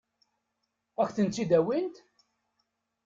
[1.01, 1.95] Ad k-tent-id-awint?